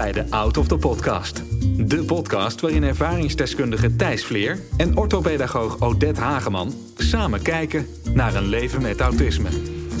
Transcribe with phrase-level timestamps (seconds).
[0.00, 1.42] bij de Out of the Podcast.
[1.88, 8.82] De podcast waarin ervaringsdeskundige Thijs Vleer en orthopedagoog Odette Hageman samen kijken naar een leven
[8.82, 9.48] met autisme.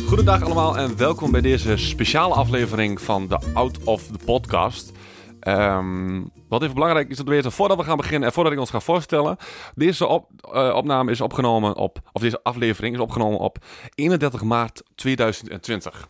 [0.06, 4.92] Goedendag allemaal en welkom bij deze speciale aflevering van de Out of the Podcast.
[5.40, 8.58] Ehm, wat even belangrijk is dat we weten, voordat we gaan beginnen en voordat ik
[8.58, 9.36] ons ga voorstellen.
[9.74, 13.58] Deze op, eh, opname is opgenomen op, of deze aflevering is opgenomen op
[13.94, 16.08] 31 maart 2020.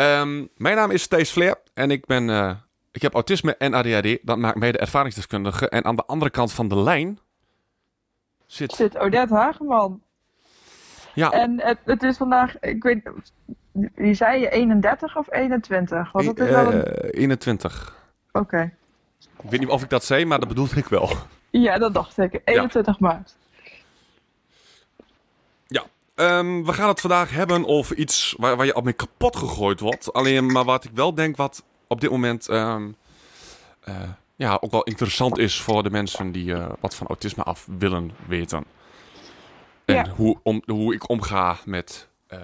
[0.00, 2.52] Ehm, mijn naam is Thijs Vleer en ik ben, eh,
[2.92, 4.18] ik heb autisme en ADHD.
[4.22, 5.68] Dat maakt mij de ervaringsdeskundige.
[5.68, 7.18] En aan de andere kant van de lijn
[8.46, 8.72] zit...
[8.72, 10.02] zit Odette Hageman.
[11.14, 13.10] Ja, En het, het is vandaag, ik weet,
[13.94, 16.12] wie zei je 31 of 21?
[16.12, 16.84] Want het is wel een...
[16.84, 17.96] eh, 21.
[18.32, 18.72] Oké.
[19.42, 21.10] Ik weet niet of ik dat zei, maar dat bedoelde ik wel.
[21.50, 22.40] Ja, dat dacht ik.
[22.44, 23.36] 21 maart.
[26.20, 29.80] Ehm, we gaan het vandaag hebben over iets waar, waar je op mee kapot gegooid
[29.80, 30.12] wordt.
[30.12, 32.88] Alleen maar wat ik wel denk wat op dit moment ehm,
[33.80, 33.94] eh,
[34.36, 38.10] ja, ook wel interessant is voor de mensen die eh, wat van autisme af willen
[38.26, 38.64] weten.
[39.84, 40.08] En Ja.
[40.16, 42.38] hoe, om, hoe ik omga met, eh,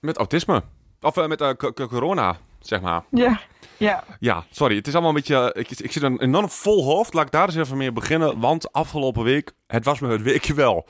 [0.00, 0.62] met autisme.
[1.00, 3.04] Of met corona, zeg maar.
[3.10, 3.40] Ja,
[3.76, 4.04] ja.
[4.20, 4.76] Ja, sorry.
[4.76, 5.54] Het is allemaal een beetje.
[5.54, 7.14] Ik, ik zit een enorm vol hoofd.
[7.14, 8.40] Laat ik daar eens even mee beginnen.
[8.40, 10.86] Want afgelopen week, het was me het weekje wel.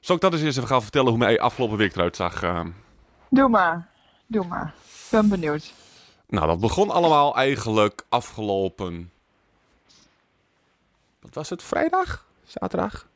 [0.00, 2.42] Zal ik dat eens even gaan vertellen hoe mijn afgelopen week eruit zag?
[2.42, 2.60] eh?
[3.30, 3.88] Doe maar.
[4.26, 4.74] Doe maar.
[4.84, 5.72] Ik ben benieuwd.
[6.28, 9.10] nou, dat begon allemaal eigenlijk afgelopen.
[11.20, 11.62] Wat was het?
[11.62, 12.24] Vrijdag?
[12.44, 13.06] Zaterdag?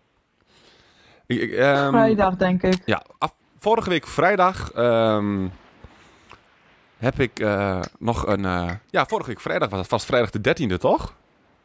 [1.26, 2.82] Ik, ik, ehm, Vrijdag, denk ik.
[2.84, 5.48] Ja, af- vorige week vrijdag ehm,
[6.96, 8.44] heb ik eh, nog een.
[8.44, 11.14] eh, ja, vorige week vrijdag was het vast vrijdag de 13e, toch?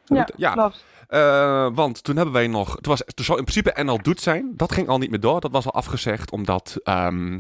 [0.05, 0.51] Ja, ja.
[0.53, 0.85] klopt.
[1.08, 2.67] Eh, want toen hebben wij nog.
[2.75, 4.52] Toen, was, toen zou in principe NL Doet zijn.
[4.55, 5.39] Dat ging al niet meer door.
[5.41, 6.77] Dat was al afgezegd omdat.
[6.83, 7.39] ehm,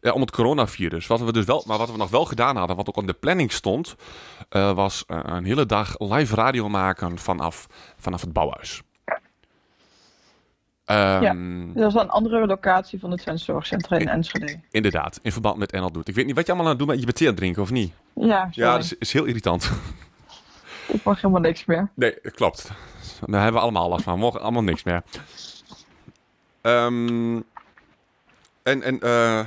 [0.00, 1.06] ja, om het coronavirus.
[1.06, 3.12] Wat we dus wel, maar wat we nog wel gedaan hadden, wat ook op de
[3.12, 3.94] planning stond,
[4.48, 7.66] eh, was eh, een hele dag live radio maken vanaf,
[7.98, 8.82] vanaf het bouwhuis.
[10.84, 14.60] Ehm, Dat was een andere locatie van het Twente in Enschede.
[14.70, 16.08] Inderdaad, in verband met NL Doet.
[16.08, 17.00] Ik weet niet wat je allemaal aan het doen bent.
[17.00, 17.92] Je bent thee aan het drinken, of niet?
[18.14, 18.50] Ja, sorry.
[18.68, 19.70] Ja, dat is, is heel irritant.
[20.86, 21.90] Ik mag helemaal niks meer.
[21.94, 22.70] Nee, klopt.
[23.20, 24.14] Daar hebben we allemaal last van.
[24.14, 25.02] We mogen allemaal niks meer.
[26.60, 27.36] Ehm,
[28.62, 29.40] en, en, eh,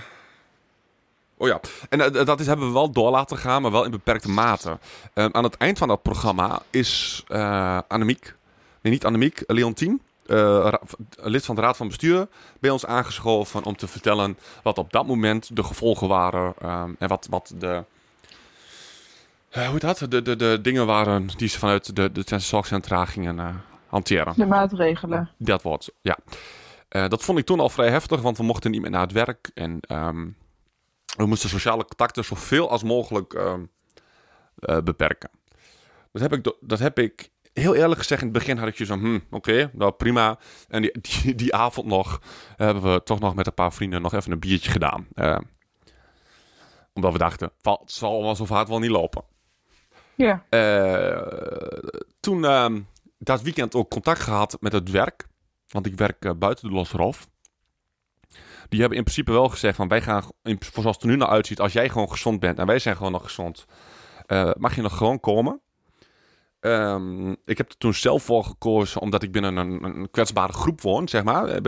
[1.38, 1.60] oh ja.
[1.90, 4.78] En eh, dat is, hebben we wel door laten gaan, maar wel in beperkte mate.
[5.14, 8.36] Ehm, aan het eind van dat programma is eh Annemiek,
[8.82, 10.02] nee niet Annemiek, Leontien,
[11.16, 12.28] lid van de Raad van Bestuur,
[12.60, 17.08] bij ons aangeschoven om te vertellen wat op dat moment de gevolgen waren ehm, en
[17.08, 17.84] wat, wat de...
[19.50, 19.98] eh, hoe dat?
[20.10, 23.56] De, de, de dingen waren die ze vanuit de, de Zorgcentra gingen eh,
[23.88, 24.34] hanteren.
[24.38, 25.30] De maatregelen.
[25.38, 26.18] Dat wordt, ja.
[26.90, 29.12] Eh, dat vond ik toen al vrij heftig, want we mochten niet meer naar het
[29.12, 29.52] werk.
[29.54, 30.28] En ehm,
[31.18, 33.66] we moesten sociale contacten zoveel als mogelijk ehm,
[34.60, 35.30] eh, beperken.
[36.12, 38.22] Dat heb, ik, dat heb ik heel eerlijk gezegd.
[38.22, 40.38] In het begin had ik je van, hm, oké, nou prima.
[40.68, 42.22] En die, die, die avond nog
[42.56, 45.08] hebben we toch nog met een paar vrienden nog even een biertje gedaan.
[46.94, 49.24] Omdat we dachten, het zal wel zo vaart wel niet lopen.
[50.20, 50.46] Ja.
[50.50, 52.82] Eh, toen ehm,
[53.18, 55.28] dat weekend ook contact gehad met het werk.
[55.68, 57.30] Want ik werk eh, buiten de Losrof.
[58.70, 60.24] Die hebben in principe wel gezegd van wij gaan,
[60.74, 63.12] zoals het er nu naar uitziet, als jij gewoon gezond bent en wij zijn gewoon
[63.12, 63.66] nog gezond,
[64.26, 65.62] eh, mag je nog gewoon komen.
[66.60, 70.82] Ehm, ik heb er toen zelf voor gekozen omdat ik binnen een, een kwetsbare groep
[70.82, 71.68] woon, zeg maar.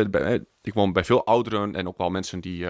[0.61, 2.67] Ik woon bij veel ouderen en ook wel mensen die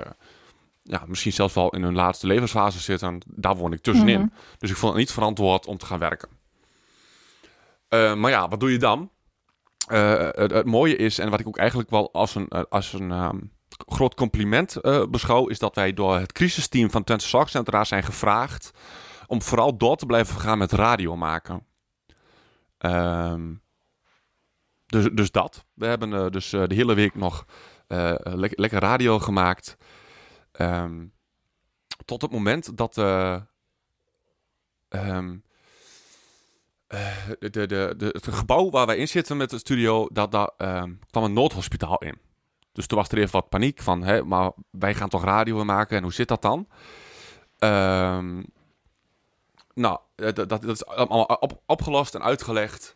[0.84, 3.22] ja, misschien zelfs wel in hun laatste levensfase zitten.
[3.28, 4.20] Daar woon ik tussenin.
[4.20, 4.30] Mhm.
[4.58, 6.30] Dus ik vond het niet verantwoord om te gaan werken.
[7.92, 9.12] Eh, maar ja, wat doe je dan?
[9.88, 12.94] Eh, het, het mooie is, en wat ik ook eigenlijk wel als een, eh, als
[12.94, 13.40] een ehm,
[13.88, 14.78] groot compliment
[15.10, 18.72] beschouw, is dat wij door het crisisteam van Twente Zorgcentra zijn gevraagd
[19.28, 21.66] om vooral door te blijven gaan met radio maken.
[22.78, 23.54] Ehm,
[24.86, 25.66] dus, dus dat.
[25.74, 27.46] We hebben dus de hele week nog
[27.88, 29.78] le- lekker radio gemaakt.
[30.62, 31.06] Ehm,
[32.06, 33.42] tot het moment dat eh,
[34.90, 35.38] ehm,
[36.88, 40.94] eh, de, de, de, het gebouw waar wij in zitten met de studio, dat, ehm,
[41.10, 42.18] kwam een noodhospitaal in.
[42.72, 45.98] Dus toen was er even wat paniek van, hè, maar wij gaan toch radio maken
[45.98, 46.68] en hoe zit dat dan?
[49.74, 52.96] Nou, eh, dat, dat, is allemaal op, opgelost en uitgelegd.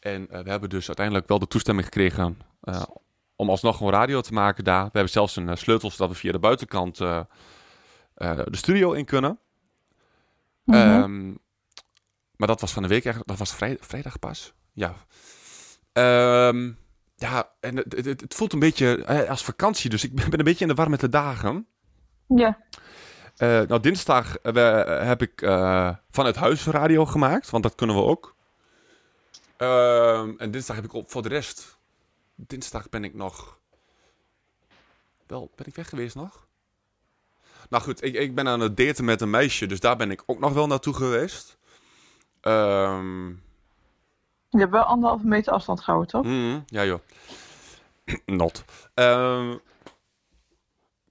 [0.00, 2.38] En we hebben dus uiteindelijk wel de toestemming gekregen
[3.42, 4.84] om alsnog gewoon radio te maken daar.
[4.84, 7.20] We hebben zelfs een eh, sleutel zodat we via de buitenkant eh,
[8.14, 9.38] eh, de studio in kunnen.
[10.64, 10.78] Mhm.
[10.78, 11.26] Ehm,
[12.36, 14.52] maar dat was van de week eigenlijk, dat was vrij, vrijdag pas.
[14.72, 14.94] Ja.
[15.92, 16.72] Ehm,
[17.16, 20.64] ja, en het, het, het voelt een beetje als vakantie, dus ik ben een beetje
[20.64, 21.66] in de war met de dagen.
[22.26, 22.58] ja.
[23.36, 28.36] Nou, dinsdag we- heb ik eh, vanuit huis radio gemaakt, want dat kunnen we ook.
[29.56, 31.78] Ehm, en dinsdag heb ik op voor de rest.
[32.34, 33.58] Dinsdag ben ik nog.
[35.26, 36.46] Wel, ben ik weg geweest nog?
[37.68, 40.22] Nou goed, ik, ik ben aan het daten met een meisje, dus daar ben ik
[40.26, 41.56] ook nog wel naartoe geweest.
[42.40, 43.28] Ehm
[44.48, 46.24] Je hebt wel anderhalve meter afstand gehouden, toch?
[46.24, 47.00] Mhm, ja joh.
[48.26, 48.64] Not.
[48.94, 49.56] Ehm,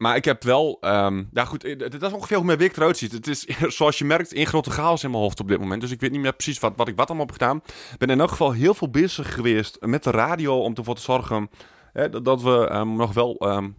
[0.02, 0.78] maar ik heb wel...
[0.80, 3.12] ehm, ja goed, eh, dat is ongeveer hoe mijn week eruit ziet.
[3.12, 3.46] Het is,
[3.78, 5.82] zoals je merkt, één grote chaos in mijn hoofd op dit moment.
[5.82, 7.58] Dus ik weet niet meer precies wat, wat ik wat allemaal heb gedaan.
[7.92, 10.60] Ik ben in elk geval heel veel bezig geweest met de radio...
[10.60, 11.50] om ervoor te zorgen
[11.94, 13.70] hè, dat, we ehm, nog wel ehm,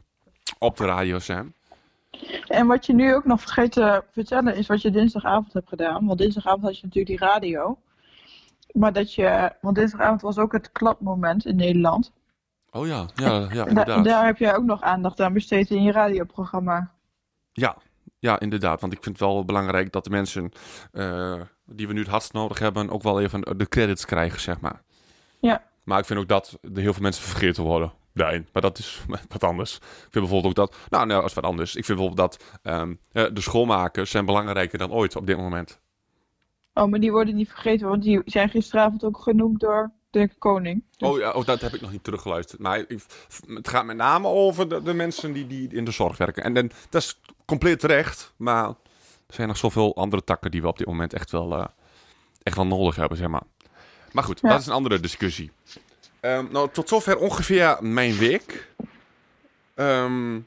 [0.58, 1.54] op de radio zijn.
[2.46, 6.06] En wat je nu ook nog vergeet te vertellen is wat je dinsdagavond hebt gedaan.
[6.06, 7.78] Want dinsdagavond had je natuurlijk die radio.
[8.72, 12.12] Maar dat je, want dinsdagavond was ook het klapmoment in Nederland.
[12.74, 14.04] Oh ja, ja, ja da- inderdaad.
[14.04, 16.90] daar heb jij ook nog aandacht aan besteed in je radioprogramma.
[17.52, 17.76] Ja,
[18.18, 18.80] ja, inderdaad.
[18.80, 20.52] Want ik vind het wel belangrijk dat de mensen
[20.92, 24.60] eh, die we nu het hardst nodig hebben, ook wel even de credits krijgen, zeg
[24.60, 24.82] maar.
[25.40, 25.62] Ja.
[25.84, 27.92] Maar ik vind ook dat er heel veel mensen vergeten worden.
[28.14, 28.48] Daarin.
[28.52, 29.76] Maar dat is wat anders.
[29.76, 30.76] Ik vind bijvoorbeeld ook dat.
[30.88, 31.76] Nou, nou, dat is wat anders.
[31.76, 32.88] Ik vind bijvoorbeeld dat eh,
[33.32, 35.80] de schoolmakers zijn belangrijker dan ooit op dit moment.
[36.74, 40.84] Oh, maar die worden niet vergeten, want die zijn gisteravond ook genoemd door de koning.
[40.96, 42.60] Dus- Oh ja, oh, dat heb ik nog niet teruggeluisterd.
[42.60, 43.04] Maar ik-
[43.46, 46.44] het gaat met name over de, de mensen die, die in de zorg werken.
[46.44, 48.32] En, dan dat is compleet terecht.
[48.36, 48.64] Maar
[49.26, 51.64] er zijn nog zoveel andere takken die we op dit moment echt wel, eh,
[52.42, 53.42] echt wel nodig hebben, zeg maar.
[54.12, 54.48] Maar goed, Ja.
[54.48, 55.50] dat is een andere discussie.
[56.20, 58.70] Ehm, nou, tot zover ongeveer mijn week.
[59.74, 60.40] Ehm,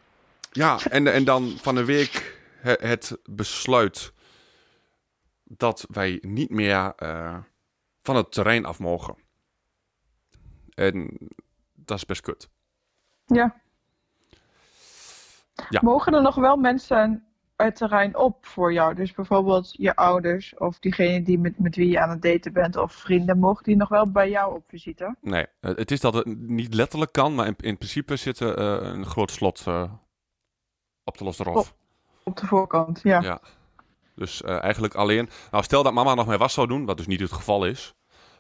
[0.52, 4.14] ja, en, en dan van de week he- het besluit
[5.44, 7.38] dat wij niet meer eh,
[8.04, 9.16] van het terrein af mogen.
[10.76, 11.18] En
[11.74, 12.50] dat is best kut.
[13.26, 13.56] Ja.
[15.70, 15.80] Ja.
[15.84, 17.26] Mogen er nog wel mensen
[17.56, 18.96] het terrein op voor jou?
[18.96, 22.78] Dus bijvoorbeeld je ouders of diegene die met, met wie je aan het daten bent
[22.78, 25.16] of vrienden, mogen die nog wel bij jou op visite?
[25.22, 28.58] Nee, eh, het is dat het niet letterlijk kan, maar in, in principe zit er
[28.58, 29.92] eh, een groot slot eh,
[31.04, 31.76] op de Losderhof.
[32.24, 33.22] Op de voorkant, ja.
[33.22, 33.42] Ja.
[34.16, 35.30] Dus eigenlijk alleen.
[35.52, 37.96] Nou, stel dat mama nog mijn was zou doen, wat dus niet het geval is.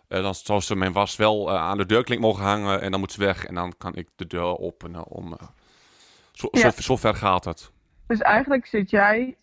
[0.07, 2.99] Eh, dan zou ze mijn was wel eh, aan de deurklink mogen hangen en dan
[2.99, 3.45] moet ze weg.
[3.45, 5.33] En dan kan ik de deur openen om...
[5.33, 5.47] eh,
[6.31, 6.71] zo, Ja.
[6.71, 7.71] zo, zo ver gaat het.
[8.07, 9.37] Dus eigenlijk zit jij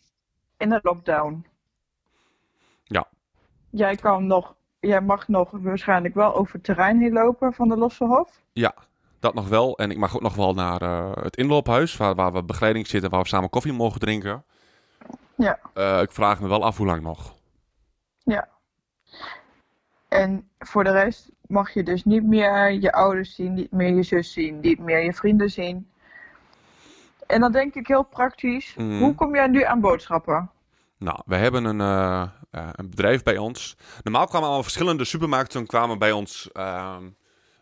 [0.57, 1.47] in een lockdown.
[2.85, 3.07] Ja.
[3.71, 7.77] Jij kan nog, jij mag nog waarschijnlijk wel over het terrein heen lopen van de
[7.77, 8.41] Lossenhof.
[8.53, 8.75] Ja,
[9.21, 9.77] dat nog wel.
[9.79, 10.81] En ik mag ook nog wel naar
[11.23, 14.45] het inloophuis, waar, waar we begeleiding zitten, waar we samen koffie mogen drinken.
[15.37, 15.59] Ja.
[16.01, 17.35] Ik vraag me wel af hoe lang nog.
[18.25, 18.49] Ja.
[20.13, 24.03] En voor de rest mag je dus niet meer je ouders zien, niet meer je
[24.03, 25.91] zus zien, niet meer je vrienden zien.
[27.27, 28.99] En dan denk ik heel praktisch, Mhm.
[28.99, 30.51] hoe kom jij nu aan boodschappen?
[30.99, 33.77] Nou, we hebben een, eh, eh, een bedrijf bij ons.
[34.03, 37.05] Normaal kwamen allemaal verschillende supermarkten kwamen bij ons ehm,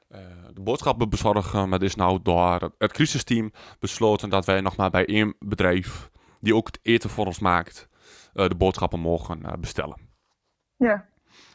[0.09, 0.21] eh,
[0.55, 1.69] de boodschappen bezorgen.
[1.69, 6.11] Maar het is nou door het, crisisteam besloten dat wij nog maar bij één bedrijf,
[6.41, 7.89] die ook het eten voor ons maakt,
[8.33, 10.09] de boodschappen mogen bestellen.
[10.77, 11.09] Ja,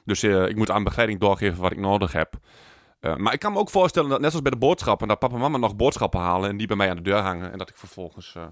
[0.05, 2.33] Dus eh, ik moet aan begeleiding doorgeven wat ik nodig heb.
[2.99, 5.33] Eh, maar ik kan me ook voorstellen dat net zoals bij de boodschappen, dat papa
[5.33, 7.51] en mama nog boodschappen halen en die bij mij aan de deur hangen.
[7.51, 8.47] En dat ik vervolgens eh,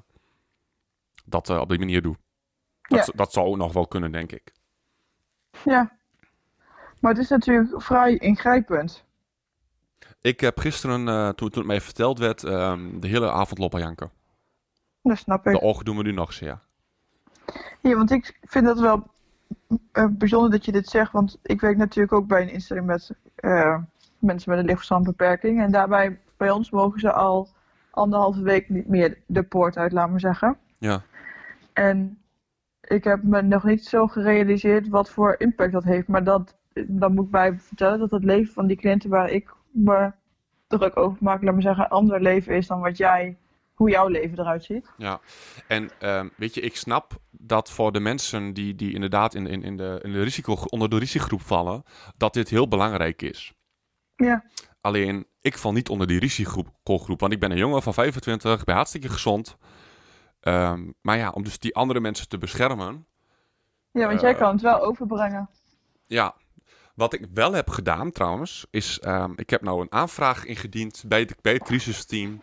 [1.25, 2.16] dat op die manier doe.
[2.82, 3.13] Dat, Ja.
[3.16, 4.54] dat zou ook nog wel kunnen, denk ik.
[5.63, 5.98] ja.
[7.00, 9.06] Maar het is natuurlijk vrij ingrijpend.
[10.22, 14.12] Ik heb gisteren, toen, toen het mij verteld werd, ehm, de hele avond lopen janken.
[15.01, 15.54] Dat snap ik.
[15.54, 16.60] De ogen doen me nu nog zeer.
[17.82, 19.12] Ja, want ik vind het wel
[19.91, 23.12] eh, bijzonder dat je dit zegt, want ik werk natuurlijk ook bij een instelling met
[23.36, 23.77] eh,
[24.19, 25.62] mensen met een lichtverstandbeperking.
[25.62, 27.48] En daarbij, bij ons mogen ze al
[27.91, 30.57] anderhalve week niet meer de poort uit, laten we zeggen.
[30.77, 31.01] Ja.
[31.74, 32.17] En
[32.81, 36.07] ik heb me nog niet zo gerealiseerd wat voor impact dat heeft.
[36.07, 36.57] Maar dat,
[36.88, 40.12] dan moet ik bij vertellen dat het leven van die cliënten waar ik me
[40.67, 43.38] druk over maak, laat me zeggen, een ander leven is dan wat jij,
[43.74, 44.89] hoe jouw leven eruit ziet.
[44.98, 45.20] Ja,
[45.68, 49.63] en ehm, weet je, ik snap dat voor de mensen die, die inderdaad in, in,
[49.63, 51.84] in, de, in de risico, onder de risicogroep vallen,
[52.18, 53.53] dat dit heel belangrijk is.
[54.15, 54.44] Ja,
[54.82, 58.65] Alleen, ik val niet onder die risicogroep, want ik ben een jongen van 25, ik
[58.65, 59.58] ben hartstikke gezond.
[60.39, 63.08] Ehm, maar ja, om dus die andere mensen te beschermen,
[63.92, 64.38] ja want jij Eh.
[64.38, 65.50] kan het wel overbrengen.
[66.06, 66.36] Ja,
[66.96, 71.25] wat ik wel heb gedaan trouwens, is ehm, ik heb nou een aanvraag ingediend bij,
[71.25, 72.42] de, bij het crisisteam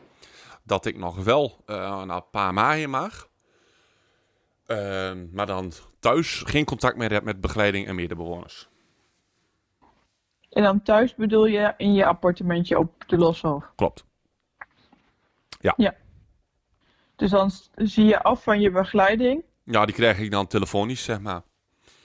[0.71, 3.29] dat ik nog wel eh naar een paar maaien mag.
[4.67, 8.69] Ehm, maar dan thuis geen contact meer heb met begeleiding en medebewoners.
[10.51, 13.65] En dan thuis bedoel je in je appartementje op de Loshof.
[13.77, 14.05] Klopt.
[17.17, 19.45] Dus dan zie je af van je begeleiding.
[19.65, 21.43] Ja, die krijg ik dan telefonisch, zeg maar.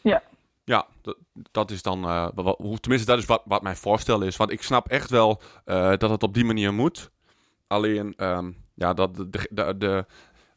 [0.01, 0.23] Ja.
[0.63, 1.17] Ja, dat,
[1.51, 2.01] dat is dan,
[2.35, 4.37] wat, hoe- tenminste, dat is wat, wat mijn voorstel is.
[4.37, 7.11] Want ik snap echt wel eh, dat het op die manier moet.
[7.75, 10.05] Alleen, ehm, ja, dat de, de, de,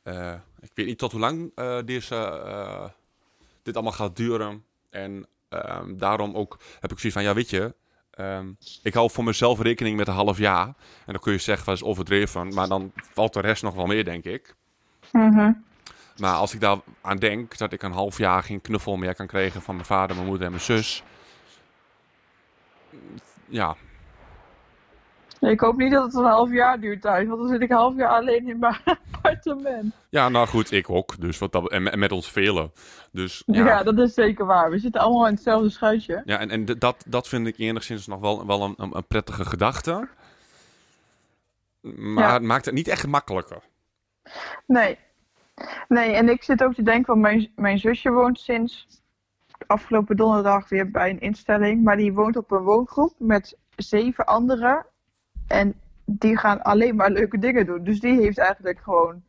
[0.02, 2.84] eh, ik weet niet tot hoe lang eh, deze, eh,
[3.62, 4.64] dit allemaal gaat duren.
[4.90, 7.74] En ehm, daarom ook heb ik zoiets van, ja, weet je,
[8.10, 8.48] ehm,
[8.82, 10.66] ik hou voor mezelf rekening met een half jaar.
[10.66, 12.54] En dan kun je zeggen, dat is overdreven.
[12.54, 14.54] Maar dan valt de rest nog wel meer, denk ik.
[15.12, 15.52] Mhm.
[16.16, 19.26] Maar als ik daar aan denk dat ik een half jaar geen knuffel meer kan
[19.26, 21.02] krijgen van mijn vader, mijn moeder en mijn zus.
[23.48, 23.76] Ja,
[25.40, 27.76] Ik hoop niet dat het een half jaar duurt thuis, want dan zit ik een
[27.76, 28.76] half jaar alleen in mijn
[29.12, 29.94] appartement.
[30.10, 31.20] ja nou goed, ik ook.
[31.20, 32.72] Dus wat dat, en, met- en met ons velen.
[33.12, 33.64] Dus Ja.
[33.66, 34.70] ja, dat is zeker waar.
[34.70, 36.22] We zitten allemaal in hetzelfde schuitje.
[36.24, 39.44] ja en, en dat, dat vind ik enigszins nog wel, wel een, een, een prettige
[39.44, 40.08] gedachte.
[41.80, 42.32] Maar Ja.
[42.32, 43.62] het maakt het niet echt makkelijker.
[44.66, 44.98] Nee.
[45.88, 48.86] Nee, en ik zit ook te denken, want mijn, mijn zusje woont sinds
[49.66, 51.84] afgelopen donderdag weer bij een instelling.
[51.84, 54.86] Maar die woont op een woongroep met zeven anderen.
[55.48, 55.74] En
[56.04, 57.84] die gaan alleen maar leuke dingen doen.
[57.84, 59.22] Dus die heeft eigenlijk gewoon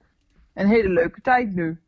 [0.54, 1.82] een hele leuke tijd nu.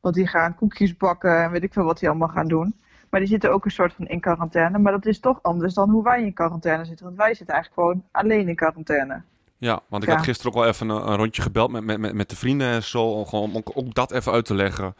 [0.00, 2.74] Want die gaan koekjes bakken en weet ik veel wat die allemaal gaan doen.
[3.10, 4.78] Maar die zitten ook een soort van in quarantaine.
[4.78, 7.04] Maar dat is toch anders dan hoe wij in quarantaine zitten.
[7.04, 9.22] Want wij zitten eigenlijk gewoon alleen in quarantaine.
[9.58, 10.14] Ja, want ik Ja.
[10.14, 12.68] had gisteren ook wel even een, een rondje gebeld met, met, met, met de vrienden
[12.68, 13.02] en zo.
[13.04, 14.94] Om, gewoon, om ook, dat even uit te leggen.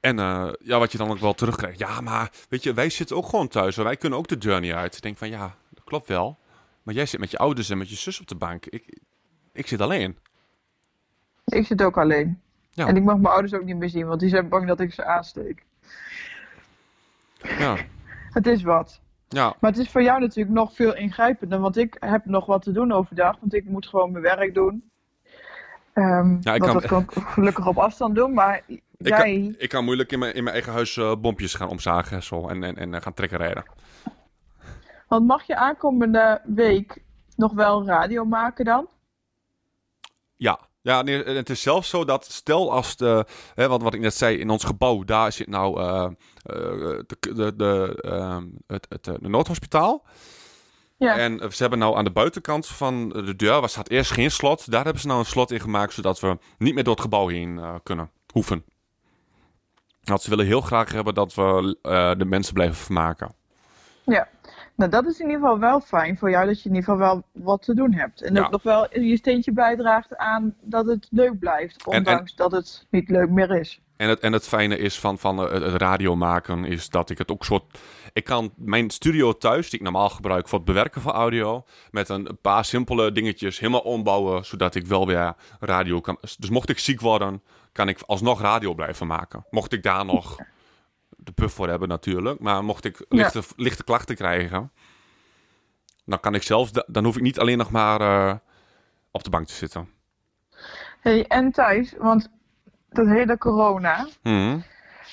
[0.00, 1.78] En eh, ja, wat je dan ook wel terugkrijgt.
[1.78, 3.76] Ja, maar weet je, wij zitten ook gewoon thuis.
[3.76, 4.96] en Wij kunnen ook de journey uit.
[4.96, 6.38] Ik denk van ja, dat klopt wel.
[6.82, 8.66] Maar jij zit met je ouders en met je zus op de bank.
[8.66, 8.98] Ik,
[9.52, 10.18] ik zit alleen.
[11.44, 12.40] Ik zit ook alleen.
[12.70, 12.86] Ja.
[12.86, 14.92] En ik mag mijn ouders ook niet meer zien, want die zijn bang dat ik
[14.92, 15.64] ze aansteek.
[17.58, 17.76] Ja,
[18.36, 19.00] Het is wat.
[19.28, 22.62] ja, Maar het is voor jou natuurlijk nog veel ingrijpender, want ik heb nog wat
[22.62, 24.90] te doen overdag, want ik moet gewoon mijn werk doen.
[25.92, 29.32] Ehm Ja, ik kan- dat kan ik gelukkig op afstand doen, maar ik jij...
[29.42, 32.22] kan, ik kan moeilijk in mijn, in mijn eigen huis eh, bompjes gaan omzagen en
[32.22, 32.48] zo.
[32.48, 33.64] En, en, en eh, gaan trekken rijden.
[35.08, 37.02] Want mag je aankomende week
[37.36, 38.88] nog wel radio maken dan?
[40.36, 44.00] Ja, ja nee, het is zelfs zo dat stel als de, hè, wat, wat ik
[44.00, 46.12] net zei, in ons gebouw, daar zit nou eh, eh,
[47.06, 50.04] de, de, de, ehm, het, het, eh, de noodhospitaal.
[50.96, 51.16] Ja.
[51.16, 54.70] En ze hebben nou aan de buitenkant van de deur, waar staat eerst geen slot,
[54.70, 57.28] daar hebben ze nou een slot in gemaakt, zodat we niet meer door het gebouw
[57.28, 58.64] heen kunnen, hoeven.
[60.02, 61.76] Want ze willen heel graag hebben dat we
[62.18, 63.34] de mensen blijven vermaken.
[64.04, 64.28] Ja.
[64.78, 67.06] Nou, dat is in ieder geval wel fijn voor jou, dat je in ieder geval
[67.08, 68.22] wel wat te doen hebt.
[68.22, 68.44] En Ja.
[68.44, 72.86] ook nog wel je steentje bijdraagt aan dat het leuk blijft, en- ondanks dat het
[72.90, 73.80] niet leuk meer is.
[73.96, 77.10] En het, en het fijne is van, van eh, het, het radio maken, is dat
[77.10, 77.78] ik het ook soort...
[78.12, 82.08] Ik kan mijn studio thuis, die ik normaal gebruik voor het bewerken van audio, met
[82.08, 86.18] een paar simpele dingetjes helemaal ombouwen, zodat ik wel weer radio kan...
[86.38, 87.42] Dus mocht ik ziek worden,
[87.72, 89.44] kan ik alsnog radio blijven maken.
[89.50, 90.36] Mocht ik daar nog
[91.28, 94.72] de puff voor hebben natuurlijk, maar mocht ik lichte, lichte klachten krijgen,
[96.04, 96.70] dan kan ik zelfs...
[96.86, 98.34] Dan hoef ik niet alleen nog maar eh,
[99.10, 99.88] op de bank te zitten.
[101.00, 102.28] Hey, en Thijs, want
[102.88, 104.58] dat hele corona, Mhm.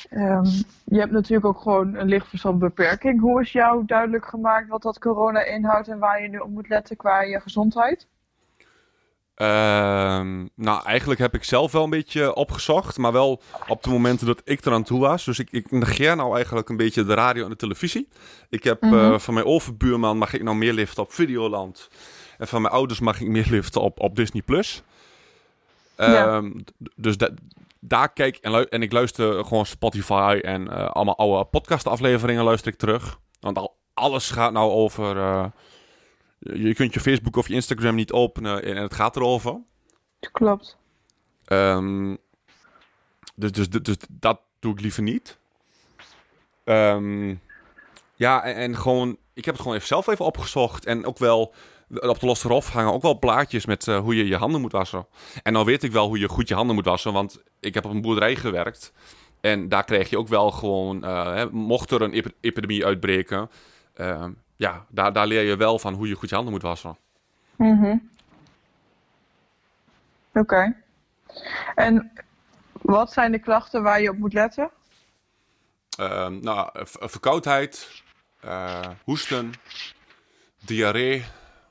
[0.09, 0.45] ehm,
[0.83, 3.19] je hebt natuurlijk ook gewoon een lichtverstandbeperking.
[3.19, 6.69] Hoe is jou duidelijk gemaakt wat dat corona inhoudt en waar je nu op moet
[6.69, 8.07] letten qua je gezondheid?
[9.35, 14.27] Ehm, nou, eigenlijk heb ik zelf wel een beetje opgezocht, maar wel op de momenten
[14.27, 15.23] dat ik eraan toe was.
[15.25, 18.07] Dus ik, ik negeer nou eigenlijk een beetje de radio en de televisie.
[18.49, 18.93] Ik heb Mhm.
[19.13, 21.87] eh, van mijn overbuurman mag ik nou meer liften op Videoland.
[22.37, 24.41] En van mijn ouders mag ik meer liften op, op Disney+.
[24.41, 24.83] Plus.
[25.97, 26.35] Ja.
[26.35, 26.51] Ehm,
[26.95, 27.29] Dus da-
[27.79, 32.77] daar kijk en, en ik luister gewoon Spotify en eh, allemaal oude podcastafleveringen luister ik
[32.79, 33.19] terug.
[33.39, 35.17] Want al, alles gaat nou over...
[35.17, 35.45] eh,
[36.53, 39.59] je kunt je Facebook of je Instagram niet openen en het gaat erover.
[40.31, 40.77] Klopt.
[41.45, 42.15] Ehm,
[43.35, 45.37] dus, dus, dus, dus dat doe ik liever niet.
[46.63, 47.35] Ehm,
[48.15, 50.85] ja, en, en gewoon, ik heb het gewoon even zelf even opgezocht.
[50.85, 51.53] En ook wel
[51.89, 54.71] op de losse rof hangen ook wel plaatjes met eh, hoe je je handen moet
[54.71, 55.07] wassen.
[55.43, 57.85] En dan weet ik wel hoe je goed je handen moet wassen, want ik heb
[57.85, 58.93] op een boerderij gewerkt.
[59.41, 63.49] En daar kreeg je ook wel gewoon, eh, hè, mocht er een ep- epidemie uitbreken,
[63.93, 66.97] ehm, ja, daar, daar leer je wel van hoe je goed je handen moet wassen.
[67.55, 67.97] Mhm.
[70.33, 70.75] Oké.
[71.75, 72.11] En
[72.71, 74.69] wat zijn de klachten waar je op moet letten?
[75.97, 78.03] Ehm, nou, v- verkoudheid,
[78.39, 79.51] eh, hoesten,
[80.59, 81.25] diarree,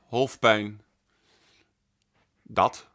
[0.09, 0.83] hoofdpijn.
[2.43, 2.87] Dat.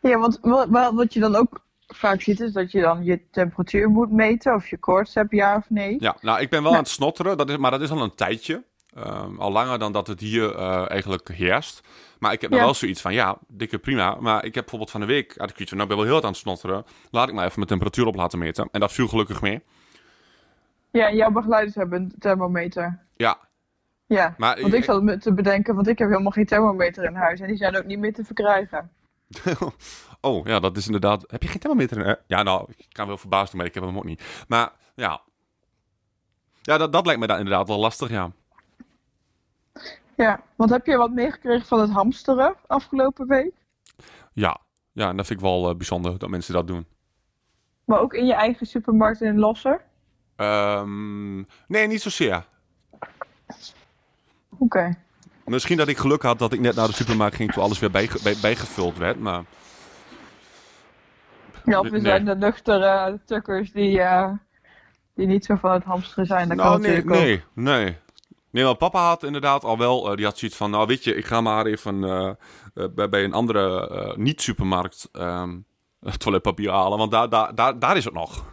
[0.00, 1.60] Ja, want wa- wa- wat je dan ook
[1.96, 5.56] vaak ziet is dat je dan je temperatuur moet meten of je koorts hebt, ja
[5.56, 5.96] of nee.
[5.98, 8.14] Ja, nou, ik ben wel aan het snotteren, dat is, maar dat is al een
[8.14, 8.64] tijdje.
[8.94, 11.82] Ehm, al langer dan dat het hier eh, eigenlijk heerst.
[12.18, 14.16] Maar ik heb nog wel zoiets van, ja, dikke prima.
[14.20, 16.04] Maar ik heb bijvoorbeeld van de week, had ik iets van, nou, ik ben wel
[16.04, 16.84] heel hard aan het snotteren.
[17.10, 18.68] Laat ik maar even mijn temperatuur op laten meten.
[18.72, 19.62] En dat viel gelukkig mee.
[20.90, 22.98] Ja, en jouw begeleiders hebben een thermometer.
[23.16, 23.38] Ja,
[24.06, 27.14] Ja, maar want ik zat me te bedenken, want ik heb helemaal geen thermometer in
[27.14, 27.40] huis.
[27.40, 28.90] En die zijn ook niet meer te verkrijgen.
[30.20, 31.24] oh, ja, dat is inderdaad...
[31.26, 32.14] Heb je geen thermometer eh?
[32.26, 34.44] Ja, nou, ik kan wel verbaasd doen, maar ik heb hem ook niet.
[34.48, 35.22] Maar, ja.
[36.62, 38.30] Ja, dat, dat lijkt me dan inderdaad wel lastig, ja.
[40.16, 43.52] Ja, want heb je wat meegekregen van het hamsteren afgelopen week?
[44.32, 44.60] Ja,
[44.92, 46.86] ja en dat vind ik wel eh, bijzonder dat mensen dat doen.
[47.84, 49.84] Maar ook in je eigen supermarkt in Losser?
[50.36, 52.46] Ehm, nee, niet zozeer.
[54.58, 55.03] Oké.
[55.44, 57.90] Misschien dat ik geluk had dat ik net naar de supermarkt ging toen alles weer
[57.90, 59.42] bijge- bij- bijgevuld werd, maar...
[61.64, 62.00] Ja, of we Nee.
[62.00, 64.30] zijn de nuchtere tukkers die, eh,
[65.14, 66.48] die niet zo van het hamsteren zijn.
[66.48, 67.22] Dat nou, kan nee, natuurlijk ook.
[67.54, 67.96] nee, nee.
[68.50, 71.14] Nee, maar papa had inderdaad al wel, eh, die had zoiets van, nou weet je,
[71.14, 72.30] ik ga maar even eh,
[72.94, 75.58] bij, bij een andere niet-supermarkt ehm,
[76.18, 78.44] toiletpapier halen, want daar, daar, daar, daar is het nog.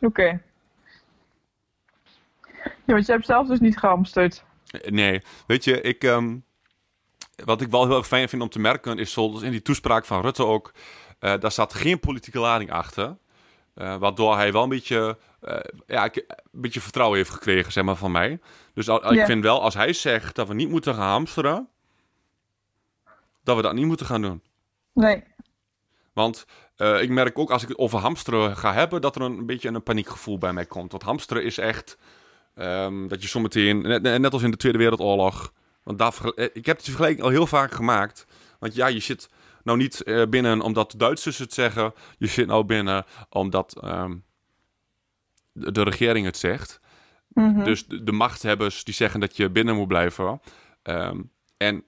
[0.00, 0.40] Oké.
[2.84, 4.44] Ja, want je hebt zelf dus niet gehamsterd.
[4.88, 6.36] Nee, weet je, ik, ehm,
[7.44, 10.04] wat ik wel heel erg fijn vind om te merken is zoals in die toespraak
[10.04, 10.72] van Rutte ook,
[11.18, 13.16] eh, daar zat geen politieke lading achter.
[13.74, 15.56] Eh, waardoor hij wel een beetje, eh,
[15.86, 18.40] ja, een beetje vertrouwen heeft gekregen, zeg maar, van mij.
[18.74, 21.68] Dus al, ik vind wel, als hij zegt dat we niet moeten gaan hamsteren,
[23.44, 24.42] dat we dat niet moeten gaan doen.
[24.92, 25.24] Nee.
[26.12, 26.46] Want
[27.00, 29.82] ik merk ook als ik het over hamsteren ga hebben, dat er een, beetje een
[29.82, 30.90] paniekgevoel bij mij komt.
[30.90, 31.98] Want hamsteren is echt
[32.58, 36.66] ehm, dat je zometeen, net, net als in de Tweede Wereldoorlog, want daar, eh, ik
[36.66, 38.26] heb die vergelijking al heel vaak gemaakt.
[38.58, 39.30] Want ja, je zit
[39.62, 44.16] nou niet eh, binnen omdat de Duitsers het zeggen, je zit nou binnen omdat ehm,
[45.52, 46.80] de, de regering het zegt.
[47.28, 47.64] Mhm.
[47.64, 50.40] Dus de, de machthebbers die zeggen dat je binnen moet blijven.
[50.82, 51.20] Ehm,
[51.56, 51.84] en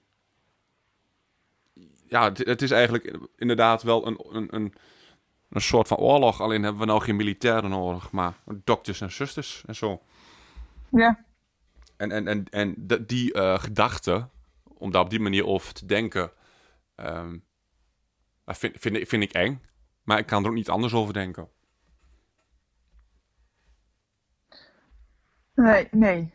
[2.06, 4.74] ja, het, het is eigenlijk inderdaad wel een, een, een,
[5.50, 6.40] een soort van oorlog.
[6.40, 10.02] Alleen hebben we nou geen militairen nodig, maar dokters en zusters en zo.
[10.90, 11.24] Ja.
[11.96, 14.28] En, en, en, en de- die eh gedachte,
[14.64, 16.30] om daar op die manier over te denken,
[16.94, 17.38] ehm,
[18.46, 19.62] vind, vind, ik- vind ik eng.
[20.02, 21.48] Maar ik kan er ook niet anders over denken.
[25.54, 26.32] Nee, nee.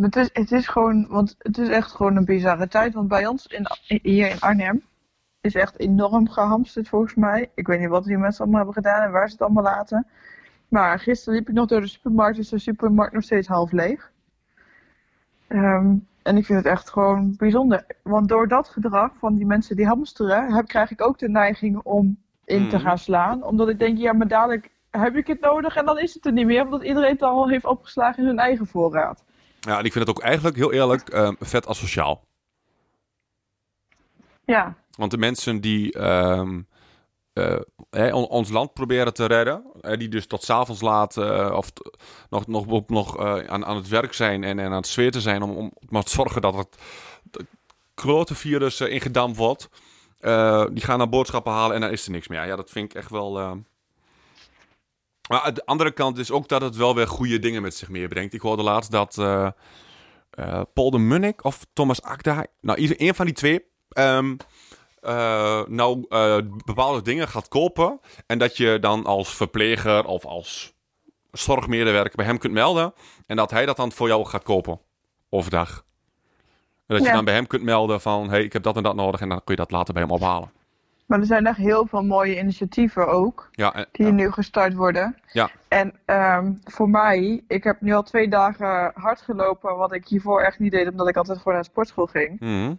[0.00, 2.94] Het is, het is gewoon, want het is echt gewoon een bizarre tijd.
[2.94, 4.82] Want bij ons in, hier in Arnhem
[5.40, 7.50] is echt enorm gehamsterd volgens mij.
[7.54, 10.06] Ik weet niet wat die mensen allemaal hebben gedaan en waar ze het allemaal laten.
[10.72, 14.10] Maar gisteren liep ik nog door de supermarkt, is de supermarkt nog steeds half leeg.
[15.46, 17.86] Ehm, en ik vind het echt gewoon bijzonder.
[18.02, 21.76] Want door dat gedrag van die mensen die hamsteren, heb, krijg ik ook de neiging
[21.82, 22.84] om in te Mhm.
[22.84, 23.42] gaan slaan.
[23.44, 26.32] Omdat ik denk, ja, maar dadelijk heb ik het nodig en dan is het er
[26.32, 26.64] niet meer.
[26.64, 29.24] Omdat iedereen het al heeft opgeslagen in hun eigen voorraad.
[29.60, 32.24] Ja, en ik vind het ook eigenlijk heel eerlijk ehm, vet asociaal.
[34.44, 36.60] Ja, Want de mensen die ehm,
[37.32, 39.62] eh, ons land proberen te redden,
[39.98, 41.72] die dus tot 's avonds laat eh, of
[42.30, 45.42] nog, nog, nog eh, aan, aan het werk zijn en, en aan het zweten zijn
[45.42, 46.76] om, om te zorgen dat het,
[47.30, 47.46] het
[47.94, 49.68] grote virus eh, ingedampt wordt,
[50.72, 52.46] die gaan naar boodschappen halen en dan is er niks meer.
[52.46, 53.32] Ja, dat vind ik echt wel.
[55.28, 58.34] Maar de andere kant is ook dat het wel weer goede dingen met zich meebrengt.
[58.34, 59.14] Ik hoorde laatst dat
[60.72, 64.36] Paul de Munnik of Thomas Akda, nou een van die twee, ehm,
[65.02, 68.00] eh, nou eh, bepaalde dingen gaat kopen.
[68.26, 70.74] En dat je dan als verpleger of als
[71.32, 72.94] zorgmedewerker bij hem kunt melden.
[73.26, 74.80] En dat hij dat dan voor jou gaat kopen.
[75.30, 75.84] Overdag.
[76.86, 78.30] En dat je dan bij hem kunt melden van...
[78.30, 79.20] hey, ik heb dat en dat nodig.
[79.20, 80.50] En dan kun je dat later bij hem ophalen.
[81.06, 83.48] maar er zijn echt heel veel mooie initiatieven ook.
[83.52, 84.12] Ja, en, Die ja.
[84.12, 85.16] nu gestart worden.
[85.32, 85.50] Ja.
[85.68, 89.76] En ehm, voor mij, ik heb nu al twee dagen hard gelopen.
[89.76, 92.40] Wat ik hiervoor echt niet deed, omdat ik altijd gewoon naar de sportschool ging.
[92.40, 92.74] Mhm.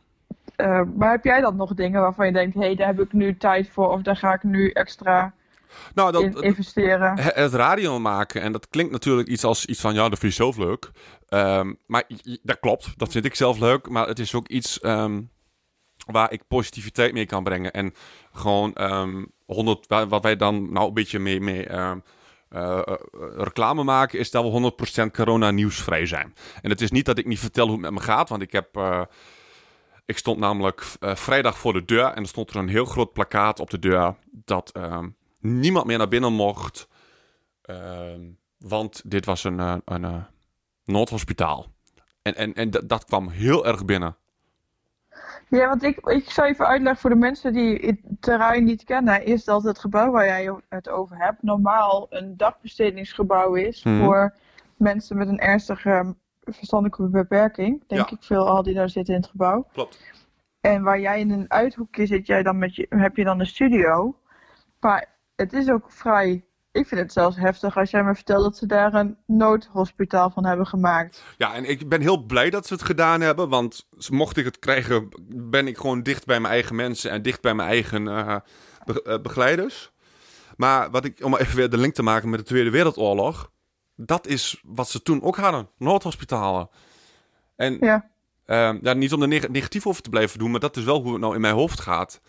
[0.55, 3.13] Eh, maar heb jij dan nog dingen waarvan je denkt, hé, hey, daar heb ik
[3.13, 3.89] nu tijd voor.
[3.89, 5.33] Of daar ga ik nu extra
[5.93, 7.19] Nou, dat, in investeren.
[7.19, 10.35] Het het radio maken, en dat klinkt natuurlijk iets als iets van, ja, dat vind
[10.35, 10.91] je zelf leuk.
[11.29, 12.03] Ehm, maar
[12.41, 13.89] dat klopt, dat vind ik zelf leuk.
[13.89, 15.21] Maar het is ook iets ehm,
[16.05, 17.71] waar ik positiviteit mee kan brengen.
[17.71, 17.93] En
[18.31, 21.97] gewoon ehm 100, wa- wat wij dan nou een beetje mee, mee ehm,
[22.49, 22.93] eh, eh,
[23.37, 26.33] reclame maken, is dat we 100% corona nieuwsvrij zijn.
[26.61, 28.51] En het is niet dat ik niet vertel hoe het met me gaat, want ik
[28.51, 28.67] heb...
[30.05, 33.13] ik stond namelijk eh, vrijdag voor de deur en er stond er een heel groot
[33.13, 36.87] plakkaat op de deur dat ehm, niemand meer naar binnen mocht.
[37.61, 38.21] Ehm,
[38.57, 40.23] want dit was een, eh, een eh,
[40.85, 41.65] noodhospitaal.
[42.21, 44.15] En, en, en dat- dat kwam heel erg binnen.
[45.49, 49.25] Ja, want ik, ik zal even uitleggen voor de mensen die het terrein niet kennen,
[49.25, 54.03] is dat het gebouw waar jij het over hebt normaal een dagbestedingsgebouw is Mhm.
[54.03, 54.33] voor
[54.77, 57.83] mensen met een ernstige verstandelijke beperking.
[57.87, 58.15] Denk Ja.
[58.15, 59.67] ik veel al die daar zitten in het gebouw.
[59.73, 59.99] Klopt.
[60.61, 63.45] En waar jij in een uithoekje zit, jij dan met je, heb je dan een
[63.45, 64.15] studio.
[64.79, 66.45] Maar het is ook vrij.
[66.71, 70.45] Ik vind het zelfs heftig als jij me vertelt dat ze daar een noodhospitaal van
[70.45, 71.23] hebben gemaakt.
[71.37, 73.49] Ja, en ik ben heel blij dat ze het gedaan hebben.
[73.49, 77.41] Want mocht ik het krijgen, ben ik gewoon dicht bij mijn eigen mensen en dicht
[77.41, 78.35] bij mijn eigen eh,
[78.85, 79.91] be- eh, begeleiders.
[80.57, 83.51] Maar wat ik, om even weer de link te maken met de Tweede Wereldoorlog.
[84.05, 86.69] Dat is wat ze toen ook hadden: noodhospitalen.
[87.55, 88.11] En Ja,
[88.45, 91.01] Ehm, ja, niet om er neg- negatief over te blijven doen, maar dat is wel
[91.01, 92.21] hoe het nou in mijn hoofd gaat.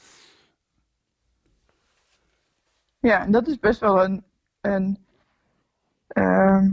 [3.01, 4.25] ja en dat is best wel een,
[4.61, 4.99] een
[6.09, 6.71] ehm,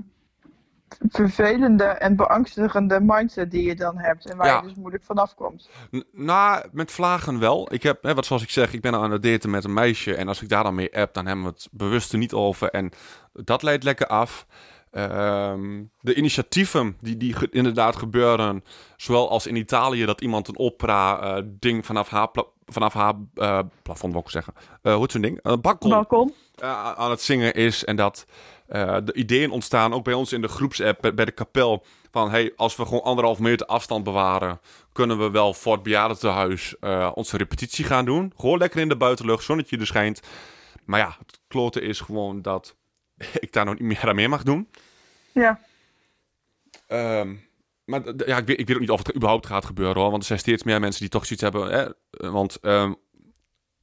[1.09, 4.25] vervelende en beangstigende mindset die je dan hebt.
[4.25, 4.61] En waar Ja.
[4.61, 5.69] je dus moeilijk vanaf komt.
[5.95, 7.73] N- nou, met vlagen wel.
[7.73, 10.15] Ik heb, hè, wat zoals ik zeg, ik ben aan het daten met een meisje.
[10.15, 12.69] En als ik daar dan mee app, dan hebben we het bewust er niet over.
[12.69, 12.91] En
[13.33, 14.45] dat leidt lekker af.
[14.91, 18.63] Ehm, de initiatieven die, die ge- inderdaad gebeuren,
[18.97, 22.27] zowel als in Italië, dat iemand een opera-ding vanaf haar,
[22.65, 24.53] vanaf haar eh, plafond, wil ik zeggen.
[24.81, 25.39] Eh hoe heet zo'n ding?
[25.41, 25.89] Een balkon.
[25.89, 26.33] Balkon.
[26.55, 27.85] eh, aan het zingen is.
[27.85, 28.25] En dat
[28.67, 31.83] eh, de ideeën ontstaan, ook bij ons in de groepsapp, bij, bij de kapel.
[32.11, 34.59] Van hey, als we gewoon anderhalf meter afstand bewaren,
[34.91, 38.33] kunnen we wel voor het bejaardentehuis eh onze repetitie gaan doen.
[38.37, 40.21] Gewoon lekker in de buitenlucht, zonnetje er schijnt.
[40.85, 42.75] Maar ja, het klote is gewoon dat
[43.39, 44.69] ik daar nog niet meer aan mee mag doen.
[45.31, 45.59] Ja,
[46.87, 47.35] Ehm,
[47.85, 50.09] maar ja, ik weet, ik weet ook niet of het überhaupt gaat gebeuren hoor.
[50.09, 51.71] Want er zijn steeds meer mensen die toch zoiets hebben.
[51.71, 51.83] Hè?
[51.85, 52.93] Eh, Want ehm,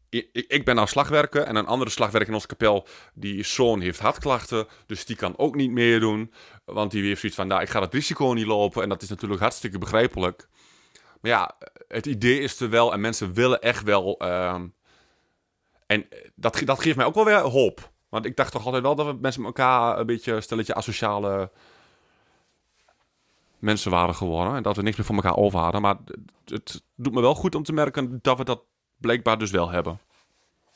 [0.09, 3.99] ik, ik- ben nou slagwerker en een andere slagwerker in onze kapel, die zoon heeft
[3.99, 4.67] hartklachten.
[4.87, 6.33] Dus die kan ook niet meedoen.
[6.65, 8.83] Want die heeft zoiets van, nou, ik ga het risico niet lopen.
[8.83, 10.49] En dat is natuurlijk hartstikke begrijpelijk.
[11.21, 14.19] Maar ja, het idee is er wel en mensen willen echt wel.
[14.19, 14.67] ehm,
[15.87, 17.91] en dat, dat geeft mij ook wel weer hoop.
[18.09, 20.75] Want ik dacht toch altijd wel dat we mensen met elkaar een beetje een stelletje
[20.75, 21.51] asociale
[23.59, 24.55] mensen waren geworden.
[24.55, 25.81] En dat we niks meer van elkaar over hadden.
[25.81, 25.97] Maar
[26.45, 28.63] het, doet me wel goed om te merken dat we dat
[28.97, 29.99] blijkbaar dus wel hebben.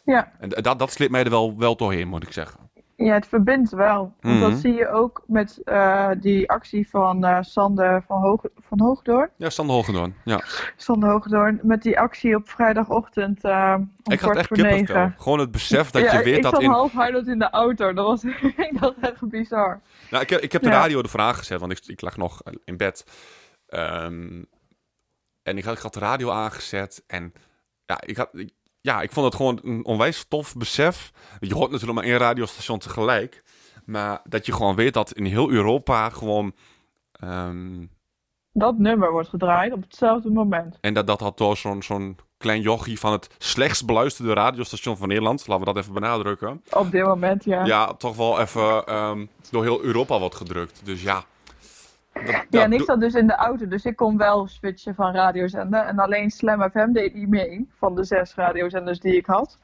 [0.04, 0.32] ja.
[0.38, 2.70] En dat, dat sleept mij er wel, wel doorheen, moet ik zeggen.
[2.96, 4.14] Ja, het verbindt wel.
[4.20, 4.59] Want dat Mhm.
[4.61, 9.28] zie je ook met eh, die actie van eh Sander van, Hoog van Hoogdoorn.
[9.37, 10.14] Ja, Sander Hoogendoorn.
[10.24, 10.42] Ja.
[10.76, 15.12] Sander Hoogdoorn, met die actie op vrijdagochtend eh om Ik had echt kippenvel.
[15.16, 16.70] Gewoon het besef dat ja, je weet ik dat zat in...
[16.70, 17.92] half huilend in de auto.
[17.92, 18.24] Dat was
[18.68, 19.81] ik dat echt bizar.
[20.11, 20.74] Nou, ik heb, ik heb de Ja.
[20.74, 23.07] radio ervoor aangezet, want ik, ik lag nog in bed.
[23.66, 24.42] Ehm,
[25.42, 27.33] en ik had, ik had de radio aangezet en
[27.87, 28.28] ja, ik had...
[28.33, 31.12] ik- ja, ik vond het gewoon een onwijs tof besef.
[31.40, 33.42] Je hoort natuurlijk maar één radiostation tegelijk.
[33.84, 36.52] Maar dat je gewoon weet dat in heel Europa gewoon...
[37.12, 37.86] ehm,
[38.52, 40.78] Dat nummer wordt gedraaid op hetzelfde moment.
[40.80, 45.08] En dat dat had door zo'n zo'n klein jochie van het slechtst beluisterde radiostation van
[45.08, 47.64] Nederland, laten we dat even benadrukken, Op dit moment, ja.
[47.64, 50.80] ja, toch wel even ehm, door heel Europa wordt gedrukt.
[50.84, 51.24] Dus ja.
[52.12, 55.14] Dat, Ja, en ik zat dus in de auto, dus ik kon wel switchen van
[55.14, 55.85] radiozender.
[55.85, 59.59] En alleen Slam FM deed niet mee van de zes radiozenders die ik had.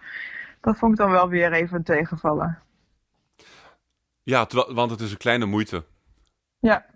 [0.61, 2.59] Dat vond ik dan wel weer even tegenvallen.
[4.23, 5.85] ja want het is een kleine moeite.
[6.59, 6.87] Ja.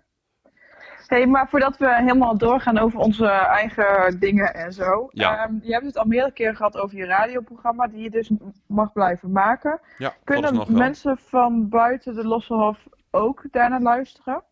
[1.07, 5.07] hey, maar voordat we helemaal doorgaan over onze eigen dingen en zo.
[5.09, 5.45] Ja.
[5.45, 8.31] ehm, je hebt het al meerdere keren gehad over je radioprogramma, die je dus
[8.67, 9.79] mag blijven maken.
[9.97, 14.43] Ja, Kunnen mensen van buiten de Lossenhof ook daarnaar luisteren?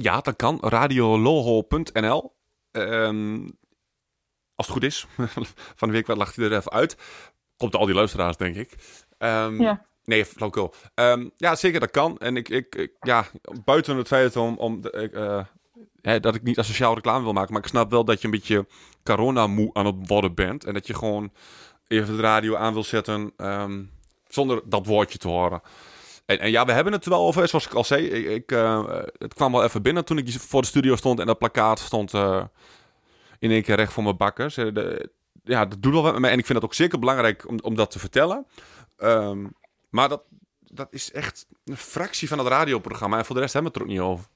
[0.00, 0.58] Ja, dat kan.
[0.60, 2.32] Radiolowhol.nl.
[2.72, 3.48] Ehm
[4.54, 5.06] als het goed is.
[5.76, 6.96] Van de week lag hij er even uit.
[7.56, 8.74] Komt al die luisteraars, denk ik.
[9.58, 9.86] Ja.
[10.04, 10.74] Nee, flauwkul.
[10.94, 12.18] Ehm ja, zeker, dat kan.
[12.18, 13.26] En ik, ik, ik- ja,
[13.64, 15.44] buiten het feit om, om de- ik, eh,
[16.00, 18.30] hè, dat ik niet asociaal reclame wil maken, maar ik snap wel dat je een
[18.32, 18.66] beetje
[19.02, 20.64] corona-moe aan het worden bent.
[20.64, 21.32] En dat je gewoon
[21.86, 23.32] even de radio aan wil zetten
[24.28, 25.60] zonder dat woordje te horen.
[26.28, 28.06] En, en ja, we hebben het er wel over, zoals ik al zei.
[28.06, 28.88] Ik, ik, eh,
[29.18, 32.14] het kwam wel even binnen toen ik voor de studio stond en dat plakkaat stond
[32.14, 32.44] eh,
[33.38, 34.56] in één keer recht voor mijn bakkers.
[34.56, 35.10] Eh, de-
[35.44, 36.30] ja, dat doet wel wat met mij.
[36.30, 38.46] En ik vind het ook zeker belangrijk om, om dat te vertellen.
[38.96, 39.46] Ehm,
[39.90, 40.22] maar dat,
[40.60, 43.18] dat is echt een fractie van het radioprogramma.
[43.18, 44.26] En voor de rest hebben we het er ook niet over.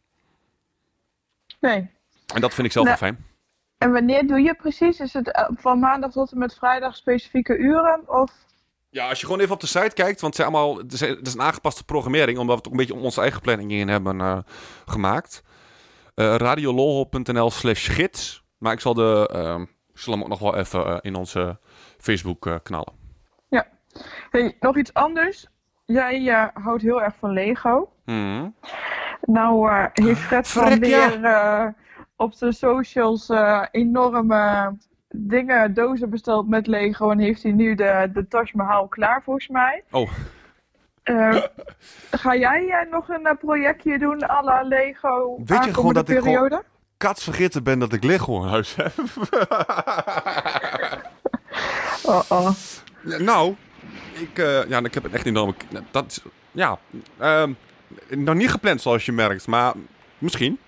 [1.61, 1.91] Nee.
[2.35, 3.27] En dat vind ik zelf Nou, wel fijn.
[3.79, 5.01] En wanneer doe je precies?
[5.01, 8.03] Is het van maandag tot en met vrijdag specifieke uren?
[8.09, 8.33] Of...
[8.93, 11.01] Ja, als je gewoon even op de site kijkt, want het, zijn allemaal, het, is,
[11.01, 13.73] het is een aangepaste programmering, omdat we het ook een beetje om onze eigen planning
[13.73, 14.39] in hebben eh,
[14.87, 15.43] gemaakt.
[16.15, 18.45] Eh radiololhol.nl slash gids.
[18.59, 19.29] Maar ik zal, de,
[19.93, 21.59] ik zal hem ook nog wel even eh, in onze
[21.99, 23.01] Facebook knallen.
[24.31, 25.47] Hey, nog iets anders.
[25.85, 27.93] Jij houdt heel erg van Lego.
[28.05, 28.49] Mhm.
[29.21, 31.13] Nou heeft Fred van ja.
[31.23, 31.69] Eh,
[32.17, 33.29] op de socials
[33.71, 34.77] enorme
[35.13, 37.11] dingen, dozen besteld met Lego.
[37.11, 39.83] En heeft hij nu de, de Taj Mahal klaar volgens mij.
[39.91, 40.11] Oh,
[41.03, 41.43] Eh,
[42.11, 46.09] ga jij eh, nog een eh, projectje doen à la Lego Weet je gewoon dat
[46.09, 46.63] ik?
[46.97, 48.93] Kats vergeten ben dat ik Lego in huis heb.
[52.05, 52.51] Oh, oh.
[53.19, 53.55] Nou,
[54.13, 55.55] ik, eh, ja, ik heb het echt enorm.
[55.91, 56.23] Dat
[56.53, 56.79] ja,
[57.19, 57.53] ehm,
[58.09, 59.73] nog niet gepland zoals je merkt, maar
[60.19, 60.59] misschien.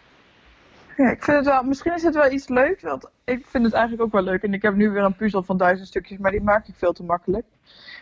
[0.97, 3.73] Ja, ik vind het wel, misschien is het wel iets leuks, want ik vind het
[3.73, 4.43] eigenlijk ook wel leuk.
[4.43, 6.93] En ik heb nu weer een puzzel van duizend stukjes, maar die maak ik veel
[6.93, 7.45] te makkelijk.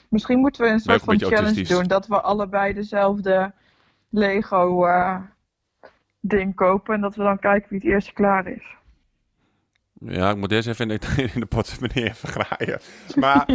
[0.09, 3.53] Misschien moeten we een soort van challenge doen, dat we allebei dezelfde
[4.11, 5.17] Lego eh,
[6.21, 8.65] ding kopen en dat we dan kijken wie het eerst klaar is.
[9.93, 12.81] Ja, ik moet deze even in de, in de portemonnee even graaien.
[13.21, 13.49] Maar,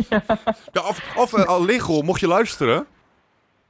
[0.71, 2.85] ja, of, of eh, al Lego, mocht je luisteren.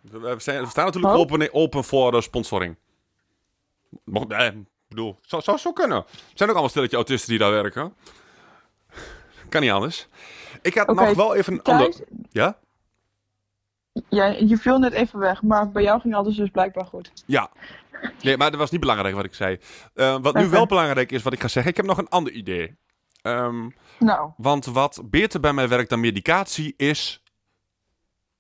[0.01, 1.19] We, zijn, we staan natuurlijk Oh.
[1.19, 2.75] open, open voor sponsoring.
[4.03, 4.49] Mocht, eh,
[4.87, 5.97] ik bedoel, zou, zou zo kunnen.
[5.97, 7.93] Er zijn ook allemaal stilletje autisten die daar werken.
[9.49, 10.07] Kan niet anders.
[10.61, 11.95] Ik had nog wel even een ander...
[12.31, 12.57] Ja?
[14.09, 17.11] ja, je viel net even weg, maar bij jou ging alles dus blijkbaar goed.
[17.25, 17.49] Ja.
[18.21, 19.59] Nee, maar dat was niet belangrijk wat ik zei.
[19.93, 21.71] Eh, wat nu wel belangrijk is, wat ik ga zeggen.
[21.71, 22.77] Ik heb nog een ander idee.
[23.21, 23.69] Ehm,
[23.99, 27.23] Nou, want wat beter bij mij werkt dan medicatie is...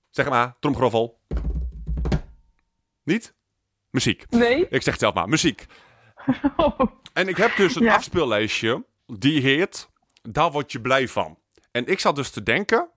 [0.09, 1.19] Zeg maar, tromgeroffel.
[3.03, 3.35] Niet?
[3.89, 4.29] Muziek.
[4.29, 4.61] nee?
[4.69, 5.65] Ik zeg het zelf maar, muziek.
[7.13, 7.95] En ik heb dus een Ja.
[7.95, 8.85] afspeellijstje.
[9.05, 9.89] Die heet
[10.21, 11.37] Daar word je blij van.
[11.71, 12.89] En ik zat dus te denken...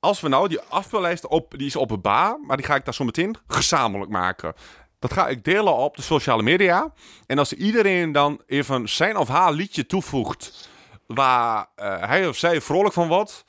[0.00, 1.54] Als we nou die afspeellijst op...
[1.58, 4.54] Die is openbaar, maar die ga ik daar zo meteen gezamenlijk maken.
[4.98, 6.92] Dat ga ik delen op de sociale media.
[7.26, 10.68] En als iedereen dan even zijn of haar liedje toevoegt...
[11.06, 13.44] Waar eh, hij of zij vrolijk van wordt...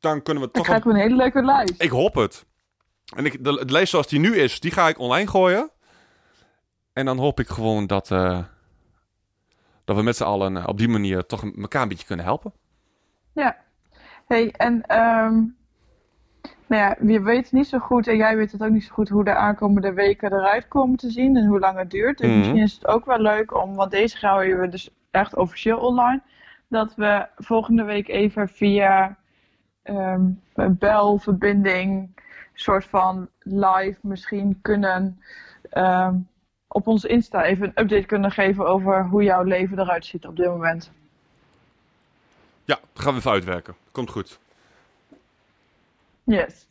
[0.00, 0.66] Dan kunnen we Dan toch...
[0.72, 1.74] wel- krijgen we een hele leuke lijst.
[1.82, 2.46] ik hoop het.
[3.16, 5.70] En ik, de, de lijst zoals die nu is, die ga ik online gooien.
[6.94, 8.44] En dan hoop ik gewoon dat, eh,
[9.84, 12.52] dat we met z'n allen eh, op die manier toch elkaar een beetje kunnen helpen.
[13.32, 13.56] Ja.
[14.26, 15.42] Hey, en ehm
[16.66, 19.08] nou ja, we weten niet zo goed, en jij weet het ook niet zo goed,
[19.08, 22.18] hoe de aankomende weken eruit komen te zien en hoe lang het duurt.
[22.18, 22.38] Dus Mhm.
[22.38, 26.22] misschien is het ook wel leuk om, want deze gaan we dus echt officieel online,
[26.68, 29.16] dat we volgende week even via
[29.82, 32.20] ehm, een belverbinding,
[32.52, 35.20] soort van live misschien kunnen
[35.70, 36.16] ehm,
[36.74, 40.36] op ons Insta even een update kunnen geven over hoe jouw leven eruit ziet op
[40.36, 40.90] dit moment.
[42.64, 43.74] Ja, dat gaan we even uitwerken.
[43.92, 44.38] Komt goed.
[46.24, 46.66] Yes.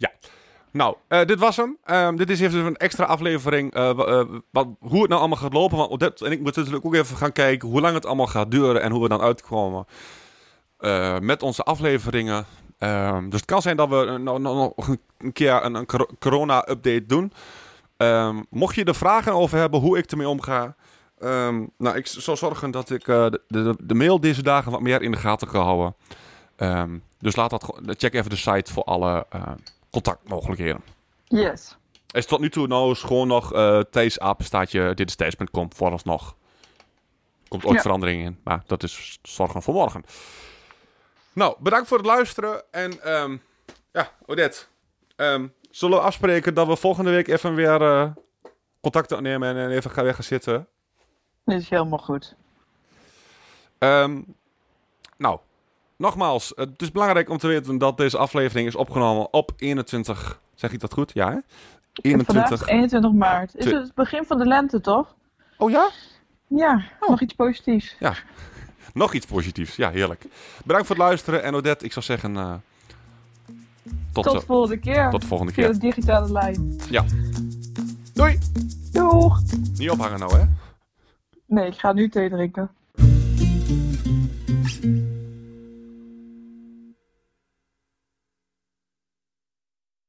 [0.72, 1.78] Nou, eh, dit was hem.
[1.84, 3.74] Ehm, dit is even een extra aflevering.
[3.74, 5.78] eh, eh, wat, hoe het nou allemaal gaat lopen.
[5.78, 8.52] Want Odette en ik moeten natuurlijk ook even gaan kijken hoe lang het allemaal gaat
[8.52, 8.82] duren.
[8.82, 9.86] En hoe we dan uitkomen
[11.22, 12.46] met onze afleveringen.
[12.78, 14.88] Ehm, dus het kan zijn dat we nog, nog nog
[15.18, 17.34] een keer een, een cor- corona-update doen.
[18.04, 20.76] Ehm, mocht je er vragen over hebben hoe ik ermee omga.
[21.20, 24.82] ehm, nou, ik zal zorgen dat ik eh, de, de, de mail deze dagen wat
[24.82, 25.96] meer in de gaten kan houden.
[26.56, 29.52] Ehm, dus laat dat, check even de site voor alle eh,
[29.92, 30.82] contactmogelijkheden.
[31.26, 31.78] Yes.
[32.12, 36.36] Is tot nu toe nou gewoon nog eh Thijs apenstaatje dit is Thijs.com vooralsnog.
[37.48, 37.82] Komt ooit Ja.
[37.82, 40.04] verandering in, maar dat is zorgen voor morgen.
[41.34, 42.64] Nou, bedankt voor het luisteren.
[42.72, 43.00] En
[43.92, 44.66] ja, Odette,
[45.74, 48.10] zullen we afspreken dat we volgende week even weer eh,
[48.82, 50.68] contact opnemen en, en even gaan, weer gaan zitten?
[51.46, 52.36] Dit is helemaal goed.
[53.78, 54.22] Ehm,
[55.18, 55.40] nou,
[55.98, 60.40] nogmaals, het is belangrijk om te weten dat deze aflevering is opgenomen op 21.
[60.56, 61.12] Zeg ik dat goed?
[61.14, 61.38] Ja, hè?
[61.94, 62.62] Vandaag 21.
[62.62, 63.56] is 21 maart.
[63.56, 65.16] Is het het begin van de lente, toch?
[65.58, 65.90] Oh ja?
[66.48, 67.10] Ja, Oh.
[67.10, 67.96] nog iets positiefs.
[68.94, 69.76] Nog iets positiefs.
[69.76, 70.26] Ja, heerlijk.
[70.66, 71.44] Bedankt voor het luisteren.
[71.44, 72.38] En Odette, ik zou zeggen...
[72.38, 72.54] eh,
[74.14, 75.10] tot, de volgende keer.
[75.10, 75.74] tot de volgende Via keer.
[75.74, 76.80] de digitale lijn.
[78.14, 78.38] Doei!
[78.92, 79.42] Doeg!
[79.78, 80.44] Niet ophangen nou, hè?
[81.46, 82.72] Nee, ik ga nu thee drinken.